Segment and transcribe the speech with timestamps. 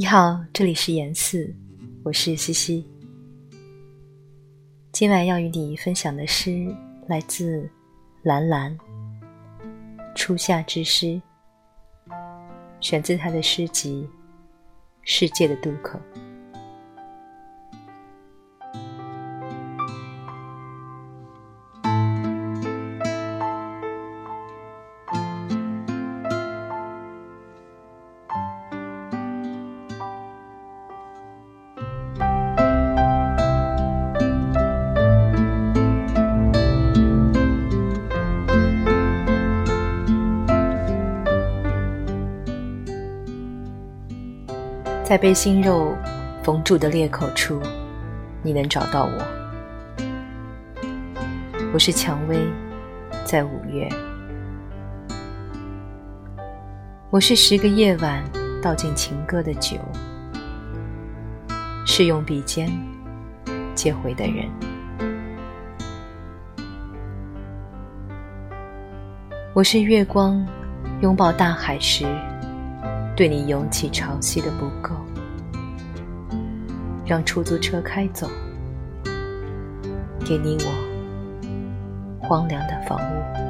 [0.00, 1.54] 你好，这里是严四，
[2.02, 2.88] 我是西西。
[4.92, 6.74] 今晚要与你分享的诗
[7.06, 7.68] 来自
[8.22, 8.74] 兰兰，
[10.16, 11.20] 《初夏之诗》，
[12.80, 14.08] 选自他的诗集
[15.02, 16.00] 《世界的渡口》。
[45.10, 45.92] 在被心肉
[46.40, 47.60] 缝住的裂口处，
[48.44, 49.26] 你能找到我。
[51.74, 52.38] 我是蔷薇，
[53.24, 53.88] 在五月。
[57.10, 58.22] 我是十个夜晚
[58.62, 59.78] 倒进情歌的酒，
[61.84, 62.70] 是用笔尖
[63.74, 64.48] 接回的人。
[69.54, 70.46] 我是月光，
[71.00, 72.06] 拥抱大海时。
[73.20, 74.94] 对你涌起潮汐的不够，
[77.04, 78.26] 让出租车开走，
[80.24, 83.49] 给你我荒凉的房屋。